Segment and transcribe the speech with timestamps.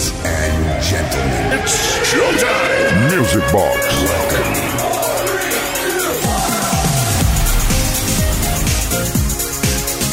[0.00, 2.14] Ladies and gentlemen, it's.
[3.12, 3.86] Music Box.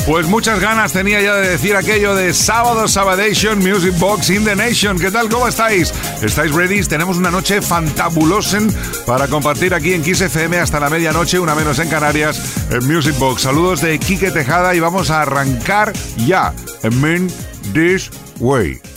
[0.06, 4.58] Pues muchas ganas tenía ya de decir aquello de sábado Sabadation Music Box in the
[4.58, 5.00] Nation.
[5.00, 5.30] ¿Qué tal?
[5.30, 5.94] ¿Cómo estáis?
[6.22, 6.84] ¿Estáis ready?
[6.84, 8.60] Tenemos una noche fantabulosa
[9.06, 13.44] para compartir aquí en Kiss hasta la medianoche, una menos en Canarias, en Music Box.
[13.44, 15.94] Saludos de Quique Tejada y vamos a arrancar
[16.26, 16.54] ya.
[16.84, 17.28] En Main
[17.74, 18.97] This Way.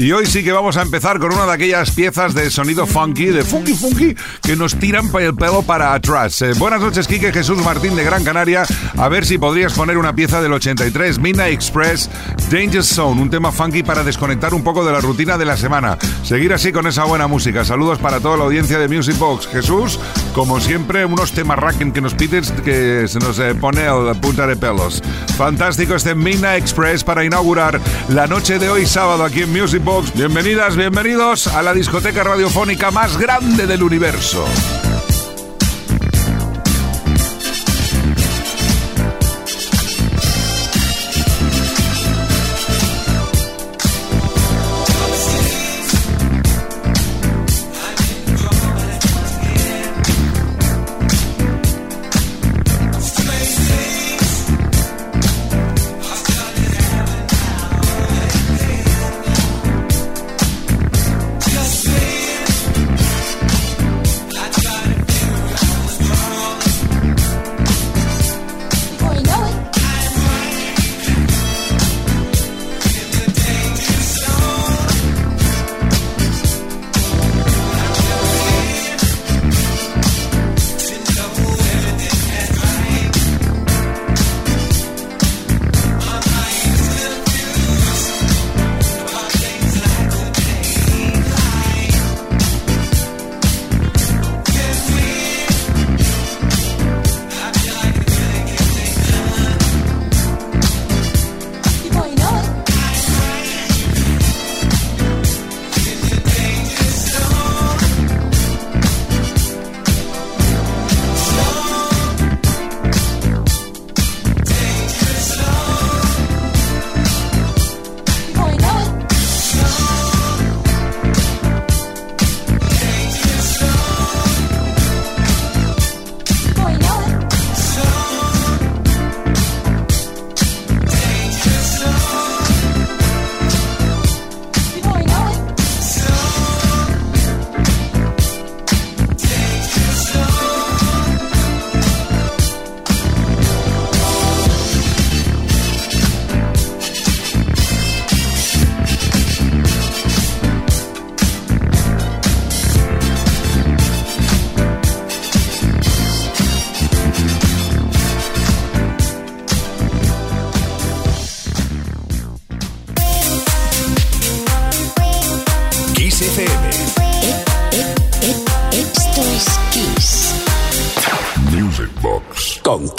[0.00, 3.26] Y hoy sí que vamos a empezar con una de aquellas piezas de sonido funky,
[3.26, 6.40] de funky funky, que nos tiran el pelo para atrás.
[6.40, 8.62] Eh, buenas noches, Quique Jesús Martín de Gran Canaria.
[8.96, 12.08] A ver si podrías poner una pieza del 83, Midnight Express,
[12.48, 15.98] Danger Zone, un tema funky para desconectar un poco de la rutina de la semana.
[16.22, 17.64] Seguir así con esa buena música.
[17.64, 19.48] Saludos para toda la audiencia de Music Box.
[19.48, 19.98] Jesús,
[20.32, 24.14] como siempre, unos temas racking que nos pides que se nos eh, pone a la
[24.14, 25.02] punta de pelos.
[25.36, 29.82] Fantástico este Midnight Express para inaugurar la noche de hoy sábado aquí en Music
[30.14, 34.44] Bienvenidas, bienvenidos a la discoteca radiofónica más grande del universo.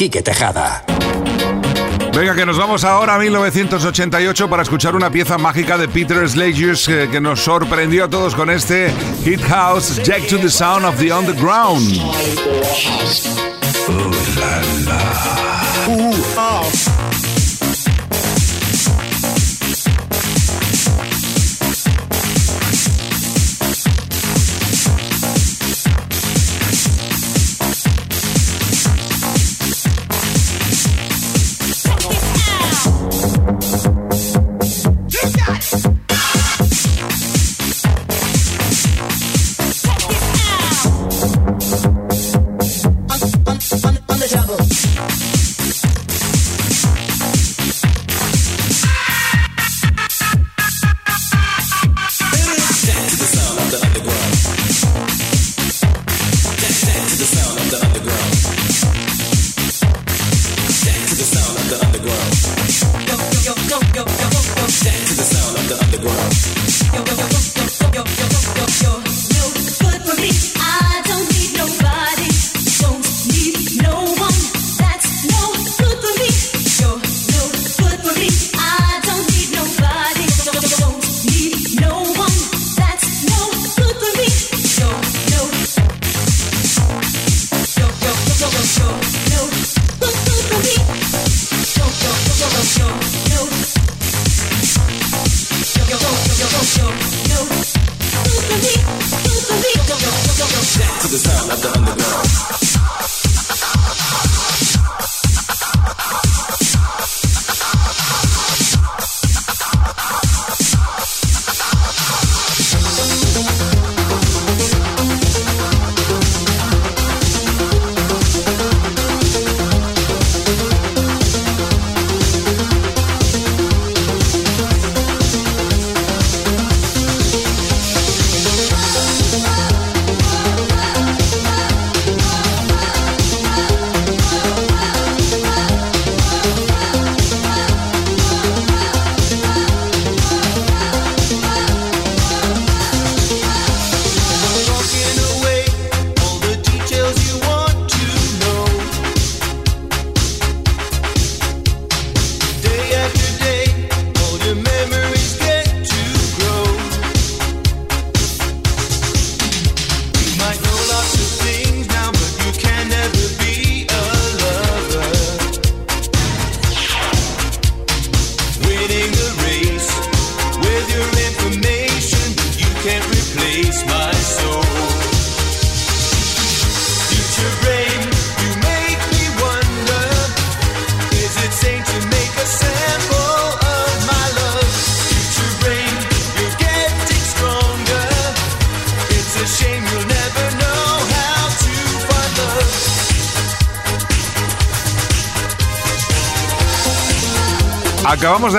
[0.10, 0.84] Quique Tejada.
[2.16, 6.88] Venga, que nos vamos ahora a 1988 para escuchar una pieza mágica de Peter Slagers
[6.88, 8.92] que, que, nos sorprendió a todos con este
[9.24, 12.02] Hit House Jack to the Sound of the Underground.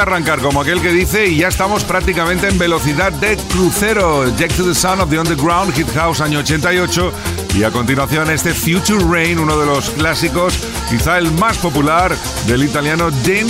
[0.00, 4.34] Arrancar como aquel que dice y ya estamos prácticamente en velocidad de crucero.
[4.36, 7.12] Jack to the Sound of the Underground, Hit House año 88
[7.54, 10.58] y a continuación este Future Rain, uno de los clásicos,
[10.90, 12.14] quizá el más popular
[12.46, 13.46] del italiano Dan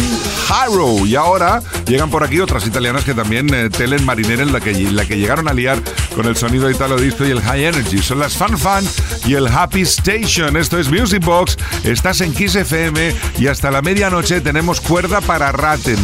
[0.49, 1.07] Harrow.
[1.07, 4.73] Y ahora llegan por aquí otras italianas que también eh, telen marinera en la que,
[4.93, 5.81] la que llegaron a liar
[6.15, 7.99] con el sonido italo disco y el high energy.
[7.99, 8.85] Son las Fan Fan
[9.25, 10.57] y el Happy Station.
[10.57, 15.51] Esto es Music Box, estás en Kiss FM y hasta la medianoche tenemos cuerda para
[15.53, 15.99] Ratten.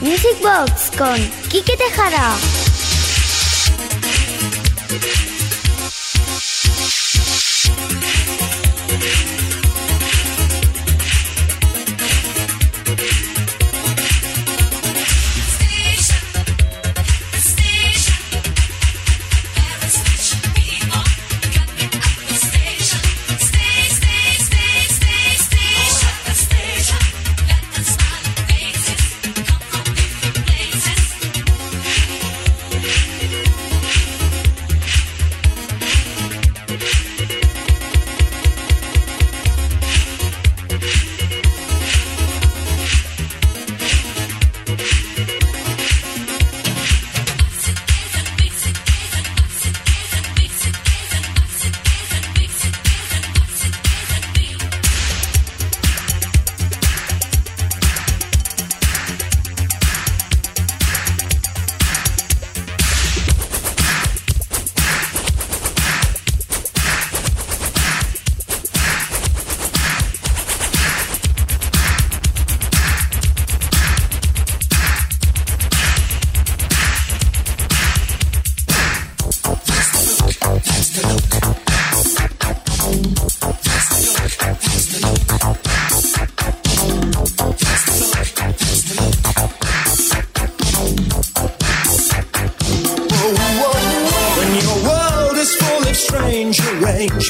[0.00, 1.16] Music Box con
[1.48, 2.34] Kike Tejada.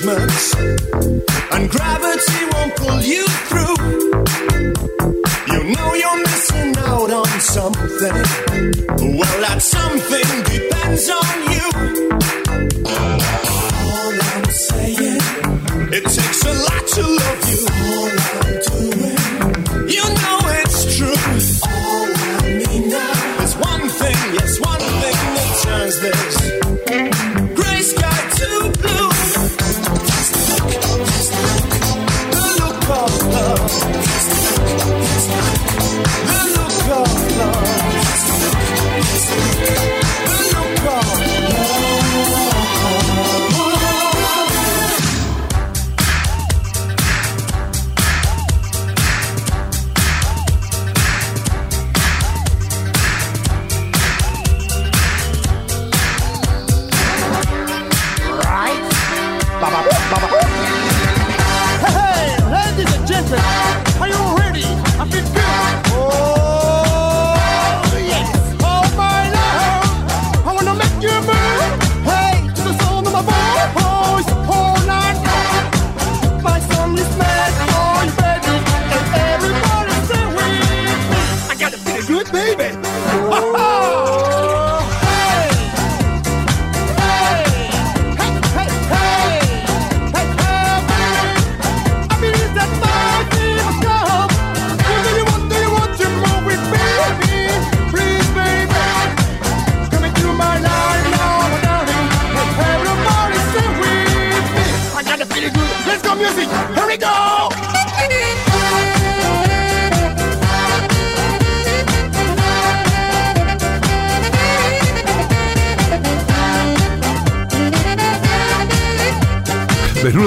[0.03, 0.55] arrangements,
[1.53, 3.77] and gravity won't pull you through.
[5.53, 8.17] You know you're missing out on something.
[9.19, 11.67] Well, that something depends on you.
[13.87, 15.21] All I'm saying,
[15.93, 17.40] it takes a lot to love.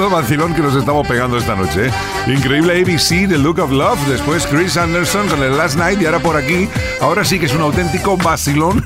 [0.09, 1.87] Vacilón que nos estamos pegando esta noche.
[1.87, 1.91] ¿eh?
[2.27, 6.19] Increíble ABC, The Look of Love, después Chris Anderson con el Last Night y ahora
[6.19, 6.69] por aquí,
[7.01, 8.83] ahora sí que es un auténtico vacilón.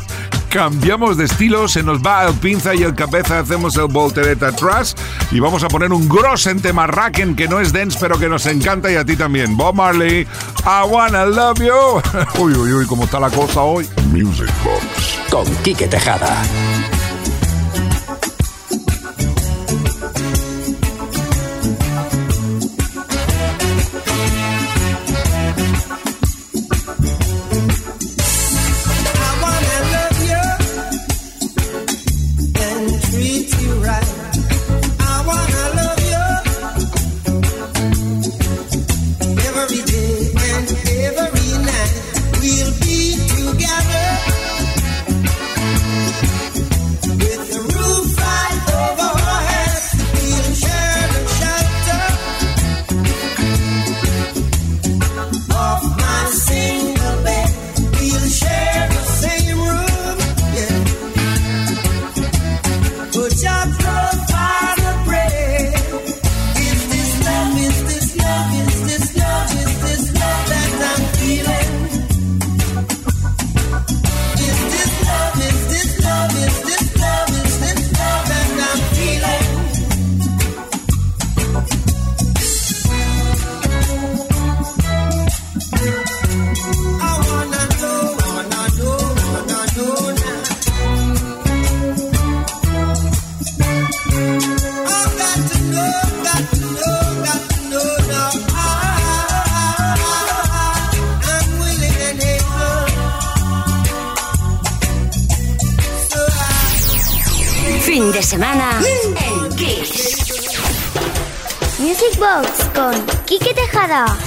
[0.50, 4.96] Cambiamos de estilo, se nos va el pinza y el cabeza, hacemos el voltereta atrás
[5.32, 8.30] y vamos a poner un gros en tema Racken que no es dance pero que
[8.30, 9.58] nos encanta y a ti también.
[9.58, 10.22] Bob Marley,
[10.66, 12.02] I wanna love you.
[12.42, 13.88] uy, uy, uy, cómo está la cosa hoy.
[14.12, 15.20] Music Box.
[15.30, 16.44] Con Quique Tejada.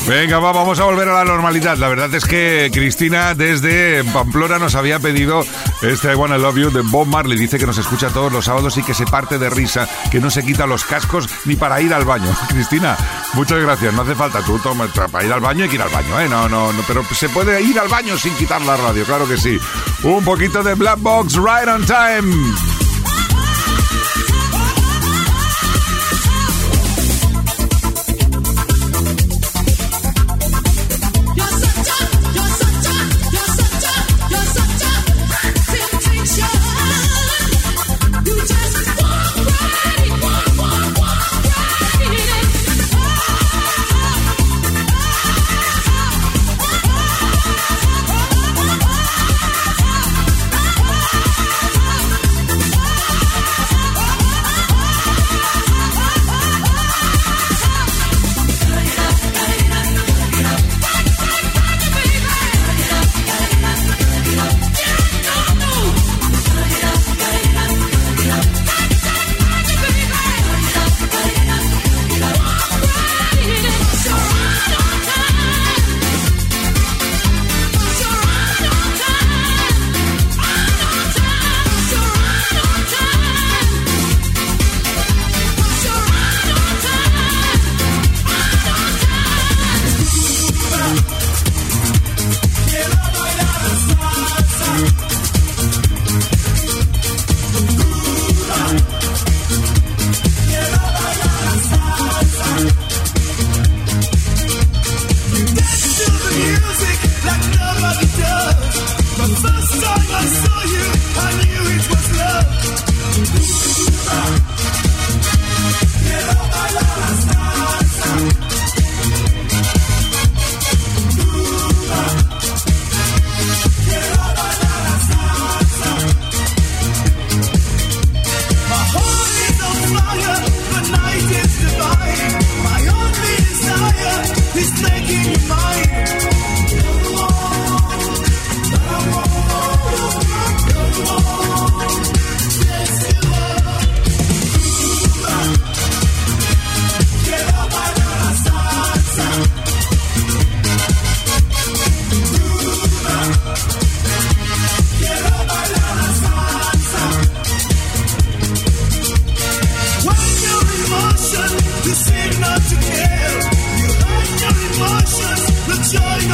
[0.07, 1.77] Venga, va, vamos a volver a la normalidad.
[1.77, 5.45] La verdad es que Cristina desde Pamplona nos había pedido
[5.83, 7.39] este I Wanna Love You de Bob Marley.
[7.39, 10.31] Dice que nos escucha todos los sábados y que se parte de risa, que no
[10.31, 12.35] se quita los cascos ni para ir al baño.
[12.49, 12.97] Cristina,
[13.35, 13.93] muchas gracias.
[13.93, 16.29] No hace falta tú toma, para ir al baño hay que ir al baño, ¿eh?
[16.29, 19.37] No, no, no, pero se puede ir al baño sin quitar la radio, claro que
[19.37, 19.59] sí.
[20.03, 22.80] Un poquito de Black Box Right on Time.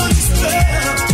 [0.06, 1.05] understand.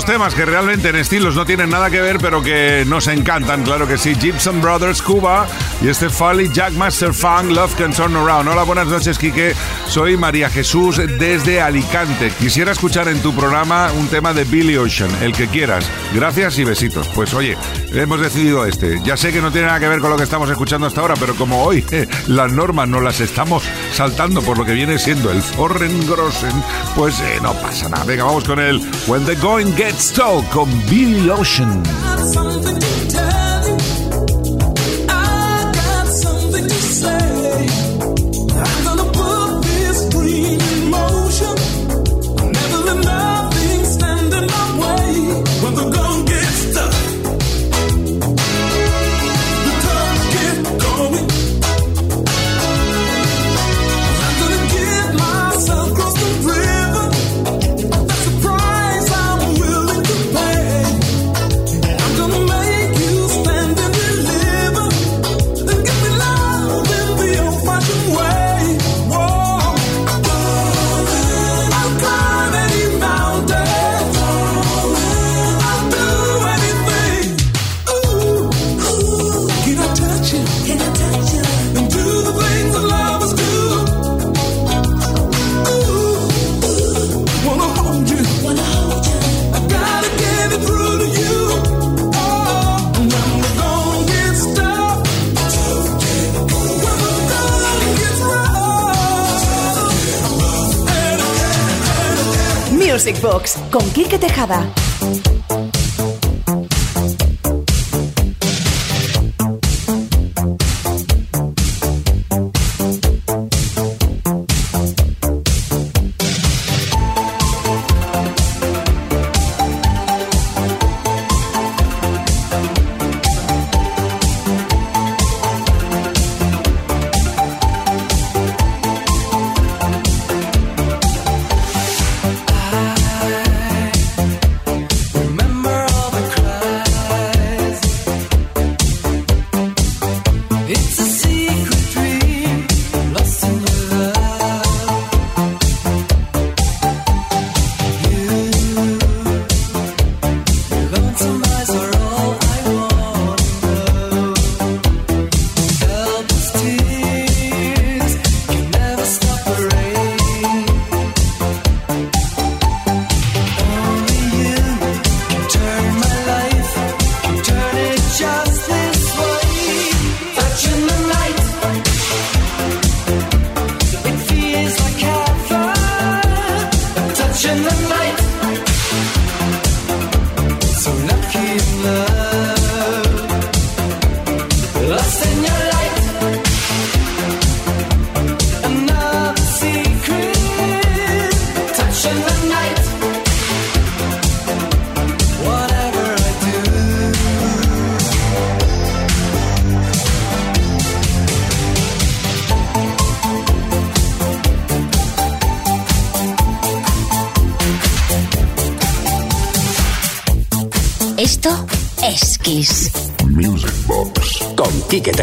[0.00, 3.64] Dos temas que realmente en estilos no tienen nada que ver, pero que nos encantan,
[3.64, 4.14] claro que sí.
[4.14, 5.46] Gibson Brothers Cuba
[5.82, 8.48] y este Folly Jackmaster Funk Love Can Turn Around.
[8.48, 9.54] Hola, buenas noches, Quique.
[9.88, 12.30] Soy María Jesús desde Alicante.
[12.38, 15.90] Quisiera escuchar en tu programa un tema de Billy Ocean, el que quieras.
[16.14, 17.08] Gracias y besitos.
[17.08, 17.58] Pues oye,
[17.92, 19.00] hemos decidido este.
[19.04, 21.14] Ya sé que no tiene nada que ver con lo que estamos escuchando hasta ahora,
[21.18, 21.84] pero como hoy
[22.28, 23.64] las normas no las estamos
[24.00, 26.52] saltando por lo que viene siendo el Forren Grossen,
[26.96, 28.02] pues eh, no pasa nada.
[28.04, 31.82] Venga, vamos con el When the Going Gets Tough con Billy Ocean.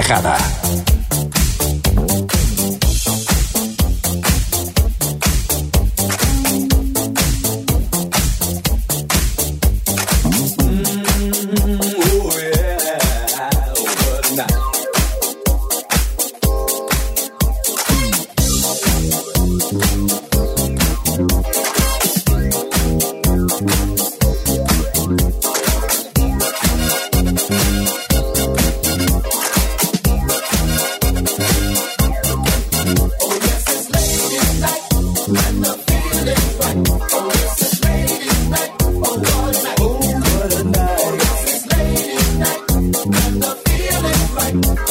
[0.08, 0.57] Tejada.
[44.54, 44.87] Bye.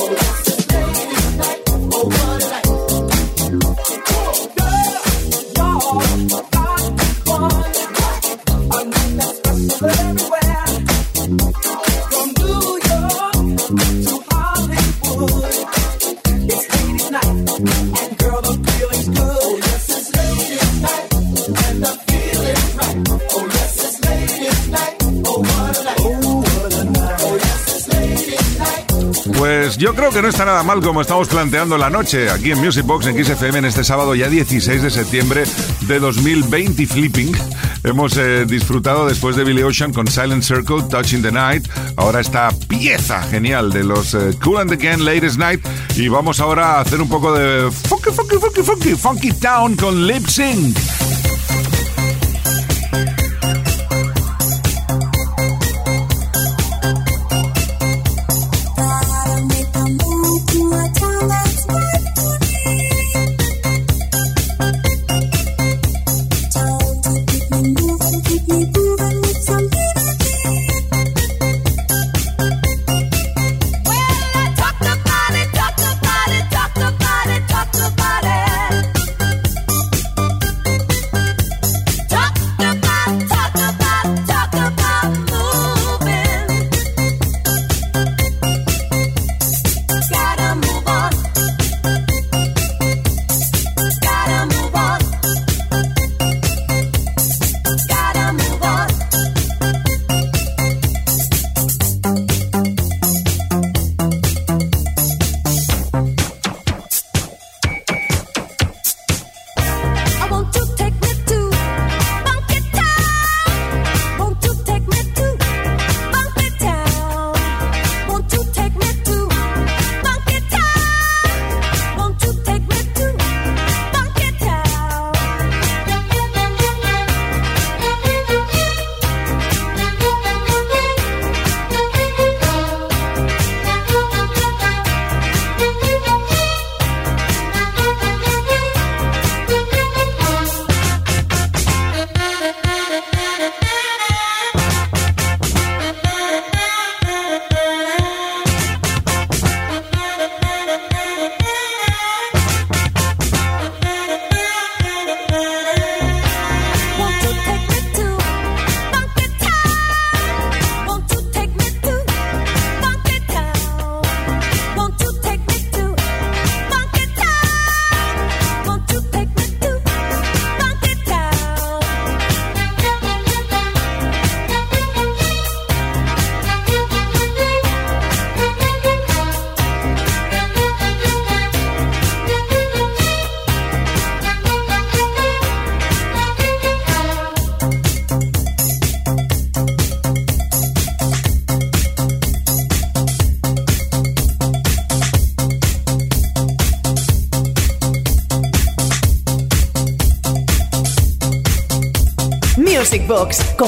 [30.17, 33.23] Que no está nada mal como estamos planteando la noche aquí en Music Box en
[33.23, 35.45] XFM en este sábado ya 16 de septiembre
[35.83, 37.37] de 2020 Flipping.
[37.85, 41.69] Hemos eh, disfrutado después de Billy Ocean con Silent Circle, Touching the Night.
[41.97, 45.61] Ahora esta pieza genial de los eh, Cool and the Gang, Latest Night.
[45.97, 50.07] Y vamos ahora a hacer un poco de funky, funky, funky, funky, funky town con
[50.07, 50.79] Lip Sync.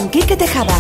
[0.09, 0.78] Con Quique Tejada.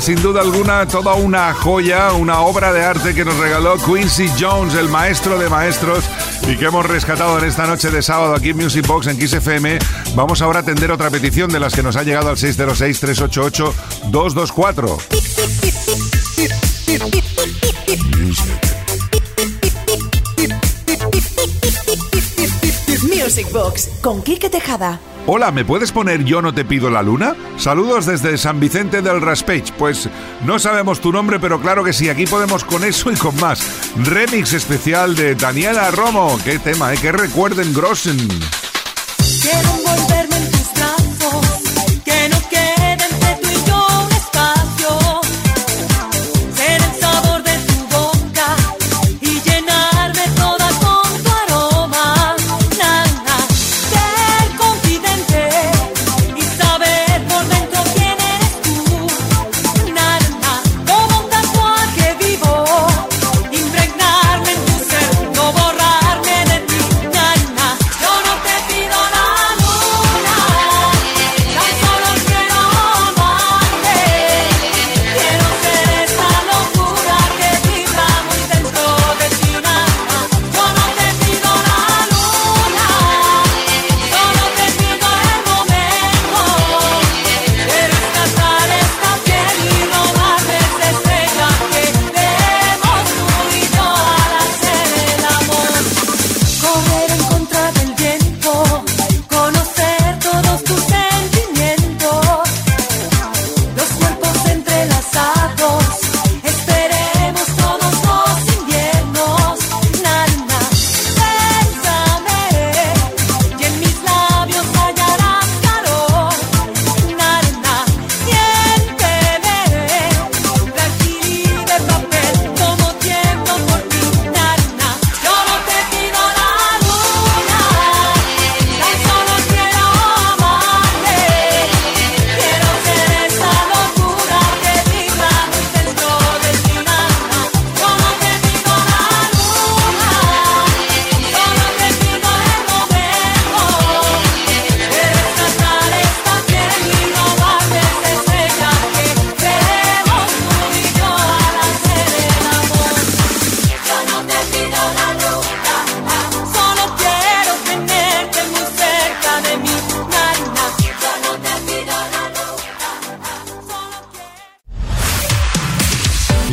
[0.00, 4.72] Sin duda alguna, toda una joya, una obra de arte que nos regaló Quincy Jones,
[4.74, 6.02] el maestro de maestros,
[6.48, 9.34] y que hemos rescatado en esta noche de sábado aquí en Music Box en Kiss
[9.34, 9.78] FM.
[10.14, 14.96] Vamos ahora a atender otra petición de las que nos ha llegado al 606-388-224.
[23.02, 24.98] Music Box con Quique Tejada.
[25.26, 27.34] Hola, ¿me puedes poner Yo no te pido la luna?
[27.56, 29.72] Saludos desde San Vicente del Raspage.
[29.78, 30.08] Pues
[30.44, 33.66] no sabemos tu nombre, pero claro que sí, aquí podemos con eso y con más.
[33.96, 36.38] Remix especial de Daniela Romo.
[36.44, 36.98] Qué tema, ¿eh?
[37.00, 38.18] Que recuerden Grossen.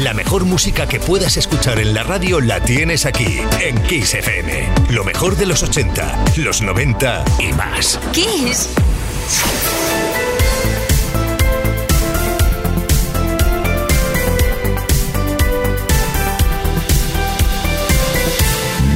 [0.02, 4.68] La mejor música que puedas escuchar en la radio la tienes aquí, en Kiss FM.
[4.90, 8.00] Lo mejor de los 80, los 90 y más.
[8.12, 8.70] Kiss.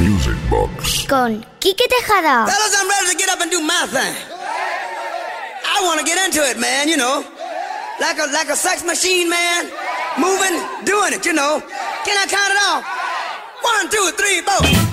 [0.00, 1.06] Music Box.
[1.08, 2.46] Con Quique Tejada.
[2.46, 4.14] Fellas, I'm ready to get up and do my thing.
[5.72, 7.22] I want to get into it, man, you know.
[8.00, 9.85] Like a, like a sex machine, man.
[10.18, 11.60] moving, doing it, you know.
[12.04, 12.84] Can I count it off?
[13.62, 14.85] One, two, three, four.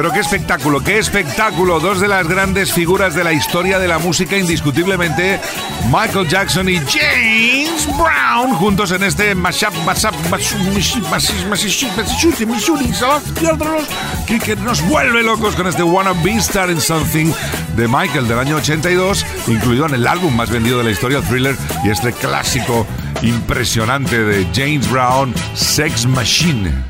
[0.00, 1.78] Pero qué espectáculo, qué espectáculo.
[1.78, 5.38] Dos de las grandes figuras de la historia de la música, indiscutiblemente,
[5.92, 10.14] Michael Jackson y James Brown, juntos en este mashup, mashup,
[14.42, 17.30] que nos vuelve locos con este Wanna Be Star in Something
[17.76, 21.58] de Michael del año 82, incluido en el álbum más vendido de la historia, Thriller,
[21.84, 22.86] y este clásico
[23.20, 26.89] impresionante de James Brown, Sex Machine.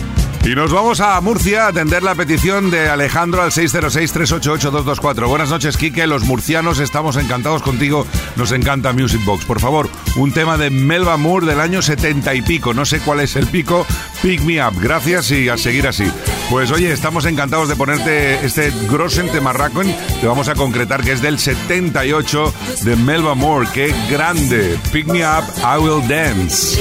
[0.51, 5.25] Y nos vamos a Murcia a atender la petición de Alejandro al 606-388-224.
[5.29, 6.05] Buenas noches, Quique.
[6.07, 8.05] Los murcianos estamos encantados contigo.
[8.35, 9.45] Nos encanta Music Box.
[9.45, 12.73] Por favor, un tema de Melba Moore del año 70 y pico.
[12.73, 13.87] No sé cuál es el pico.
[14.21, 14.73] Pick me up.
[14.77, 16.11] Gracias y a seguir así.
[16.49, 19.87] Pues oye, estamos encantados de ponerte este Grossen Temarracon.
[20.19, 23.69] Te vamos a concretar que es del 78 de Melba Moore.
[23.73, 24.77] ¡Qué grande!
[24.91, 26.77] Pick me up, I will dance.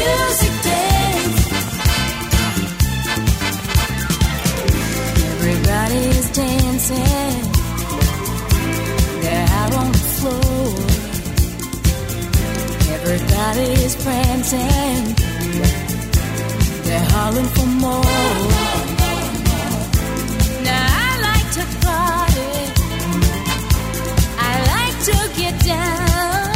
[5.43, 7.53] Everybody's dancing.
[9.23, 10.75] They're out on the floor.
[12.97, 15.17] Everybody's prancing.
[16.85, 18.05] They're hollering for more.
[20.63, 22.53] Now I like to party.
[24.37, 26.53] I like to get down.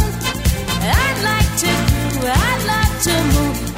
[0.83, 2.27] I like to groove.
[2.27, 3.74] I like to move.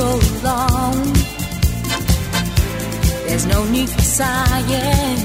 [0.00, 1.12] So alone.
[3.26, 5.20] There's no need for sighing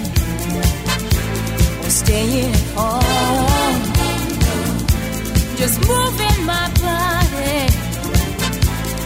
[1.84, 3.82] or staying home.
[5.62, 7.60] Just moving my body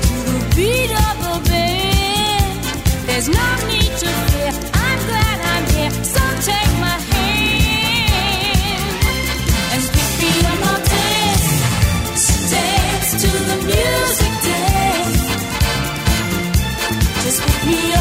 [0.04, 2.60] to the beat of the band.
[3.08, 4.54] There's no need to fear.
[4.88, 5.94] I'm glad I'm here.
[6.14, 7.09] So take my hand
[17.72, 17.99] Just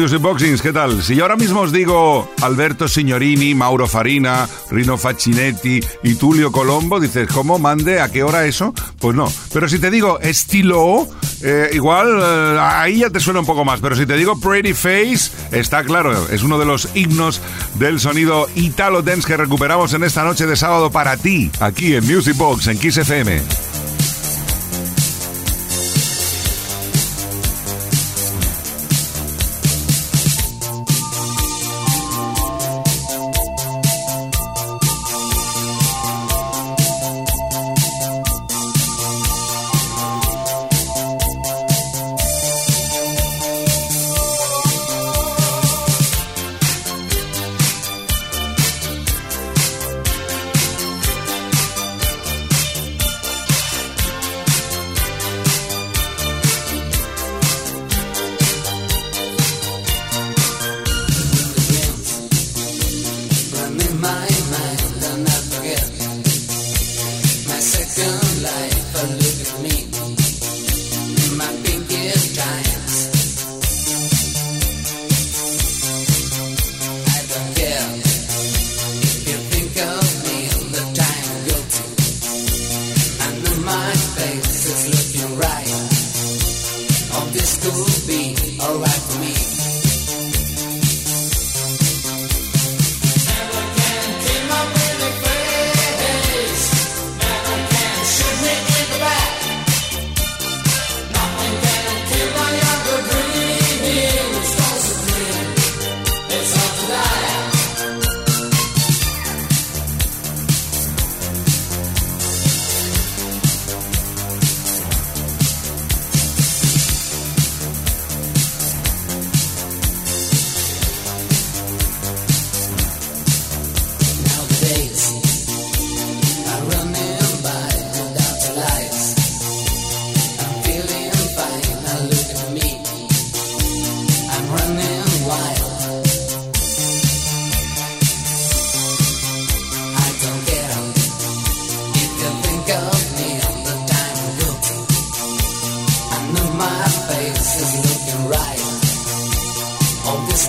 [0.00, 0.62] ¿Cómo vais, Music Boxings?
[0.62, 1.02] ¿Qué tal?
[1.02, 6.98] Si yo ahora mismo os digo Alberto Signorini, Mauro Farina, Rino Faccinetti y Tulio Colombo,
[6.98, 8.00] dices, ¿cómo mande?
[8.00, 8.72] ¿A qué hora eso?
[8.98, 9.30] Pues no.
[9.52, 11.06] Pero si te digo estilo,
[11.42, 13.80] eh, igual eh, ahí ya te suena un poco más.
[13.80, 17.42] Pero si te digo Pretty Face, está claro, es uno de los himnos
[17.74, 22.06] del sonido Italo Dance que recuperamos en esta noche de sábado para ti, aquí en
[22.06, 23.69] Music Box, en Kiss FM.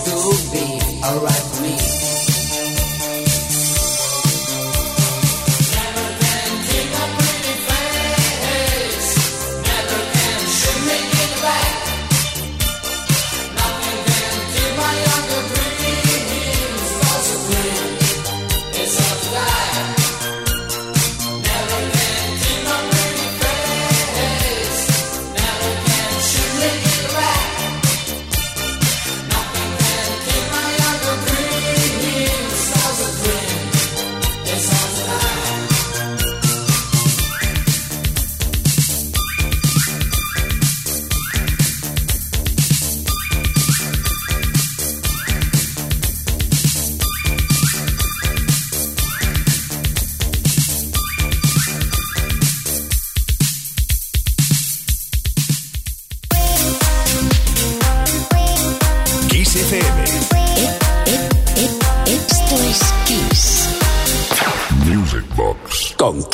[0.04, 2.11] Oh, this could be alright for me.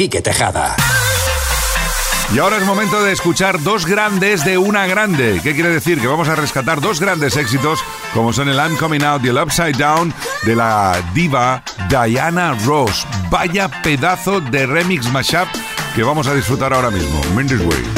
[0.09, 0.75] Tejada.
[2.35, 5.41] Y ahora es momento de escuchar dos grandes de una grande.
[5.43, 6.01] ¿Qué quiere decir?
[6.01, 7.79] Que vamos a rescatar dos grandes éxitos
[8.13, 10.13] como son el I'm Coming Out y el Upside Down
[10.45, 13.07] de la diva Diana Ross.
[13.31, 15.49] Vaya pedazo de remix mashup
[15.95, 17.21] que vamos a disfrutar ahora mismo.
[17.35, 17.98] Mindy's Way.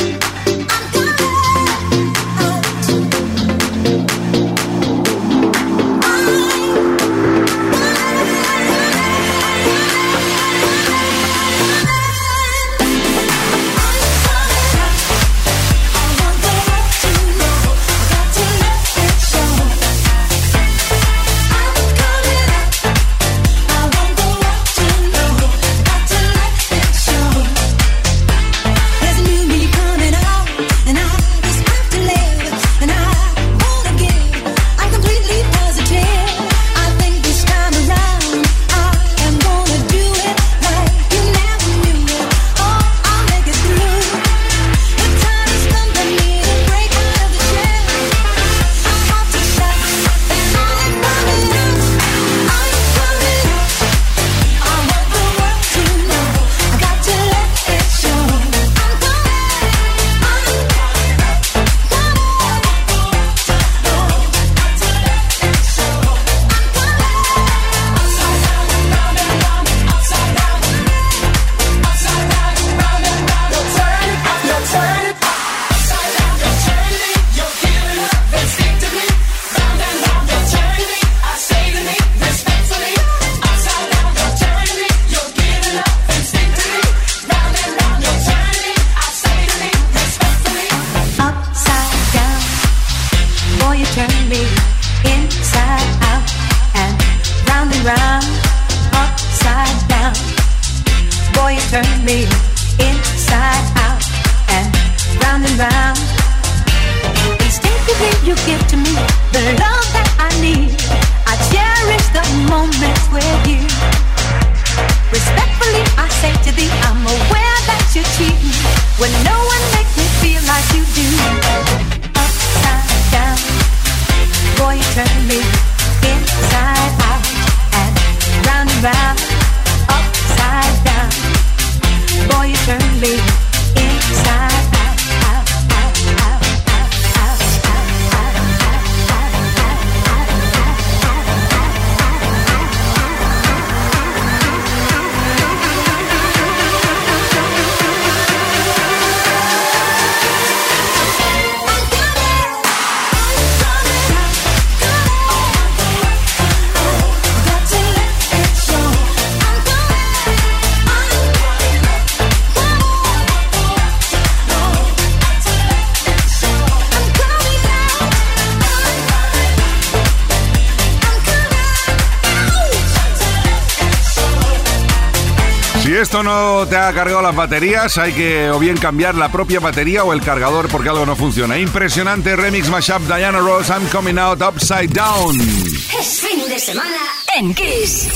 [176.70, 180.22] te ha cargado las baterías, hay que o bien cambiar la propia batería o el
[180.22, 181.58] cargador porque algo no funciona.
[181.58, 185.36] Impresionante remix mashup Diana Ross, I'm coming out upside down.
[185.40, 186.96] Es fin de semana
[187.36, 188.06] en Kiss.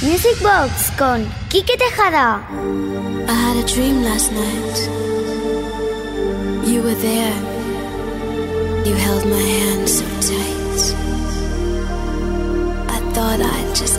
[0.00, 2.42] Music Box con Kike Tejada.
[3.28, 4.88] I had a dream last night.
[6.66, 7.36] You were there.
[8.86, 10.94] You held my hand so tight.
[12.88, 13.89] I thought I'd just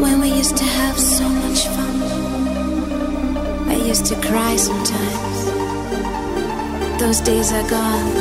[0.00, 2.02] When we used to have so much fun,
[3.68, 5.38] I used to cry sometimes.
[6.98, 8.12] Those days are gone.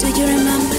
[0.00, 0.75] Do you remember?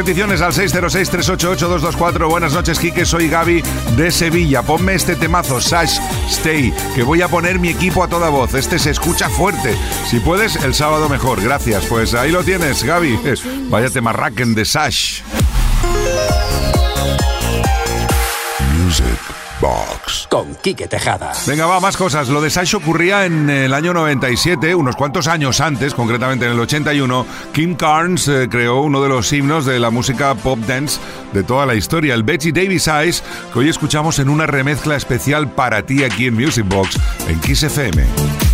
[0.00, 2.28] Peticiones al 606-388-224.
[2.28, 3.04] Buenas noches, Quique.
[3.04, 3.62] Soy Gaby
[3.96, 4.62] de Sevilla.
[4.62, 5.98] Ponme este temazo, Sash
[6.28, 8.54] Stay, que voy a poner mi equipo a toda voz.
[8.54, 9.76] Este se escucha fuerte.
[10.06, 11.42] Si puedes, el sábado mejor.
[11.42, 11.84] Gracias.
[11.84, 13.18] Pues ahí lo tienes, Gaby.
[13.68, 15.20] Vaya temarraquen de Sash.
[18.78, 19.20] Music
[19.60, 20.09] Box.
[20.30, 21.32] Con Quique Tejada.
[21.46, 22.28] Venga, va, más cosas.
[22.28, 26.60] Lo de Sash ocurría en el año 97, unos cuantos años antes, concretamente en el
[26.60, 27.26] 81.
[27.52, 31.00] Kim Carnes eh, creó uno de los himnos de la música pop dance
[31.32, 35.50] de toda la historia, el Betty Davis Eyes, que hoy escuchamos en una remezcla especial
[35.50, 36.96] para ti aquí en Music Box,
[37.28, 38.49] en Kiss FM.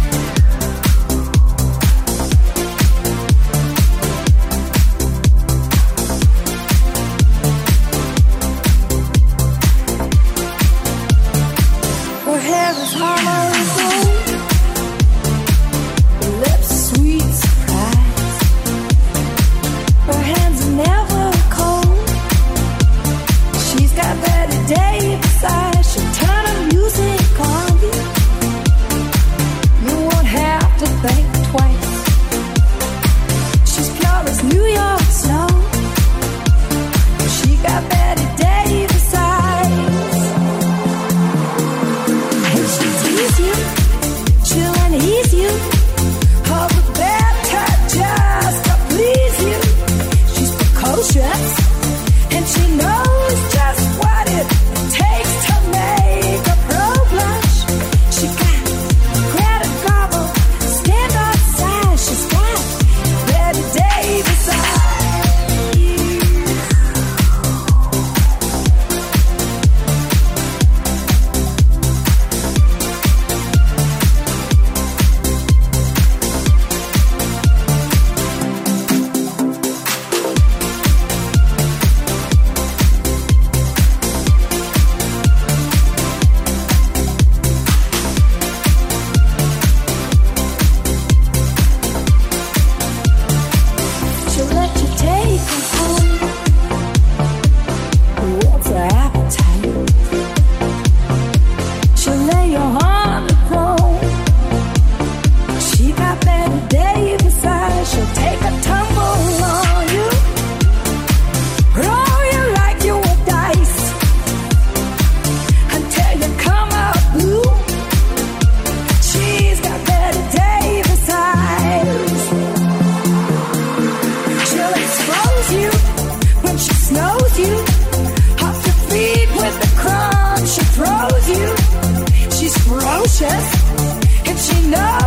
[133.09, 135.06] And she knows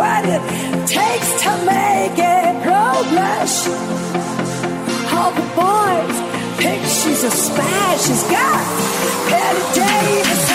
[0.00, 0.42] what it
[0.88, 3.56] takes to make it grow blush.
[5.12, 6.16] All the boys
[6.56, 8.64] think she's a spy, she's got
[9.28, 10.49] Betty Davis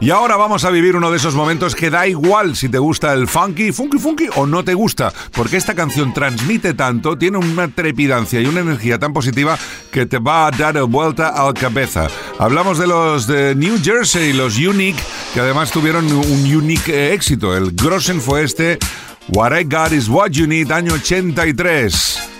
[0.00, 3.12] Y ahora vamos a vivir uno de esos momentos que da igual si te gusta
[3.12, 7.68] el funky, funky, funky o no te gusta, porque esta canción transmite tanto, tiene una
[7.68, 9.58] trepidancia y una energía tan positiva
[9.92, 12.08] que te va a dar vuelta al cabeza.
[12.38, 15.00] Hablamos de los de New Jersey, los Unique,
[15.34, 17.56] que además tuvieron un unique éxito.
[17.56, 18.78] El Grossen fue este,
[19.28, 22.37] What I Got Is What You Need, año 83.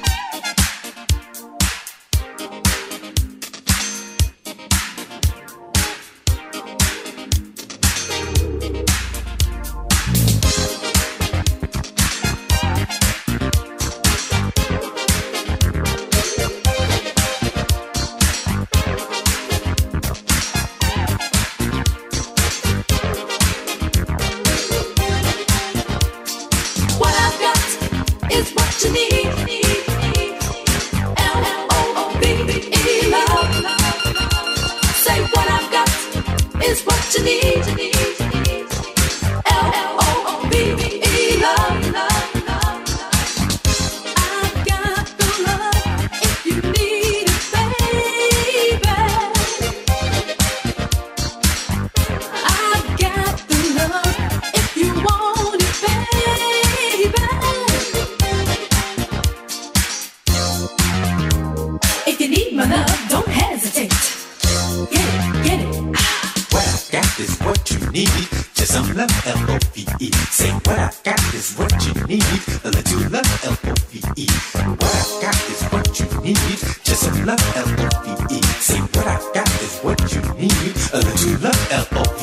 [76.28, 76.60] need.
[76.84, 78.42] Just some love, L-O-V-E.
[78.60, 80.74] See, what I got is what you need.
[80.92, 82.17] A little love, L-O-V-E.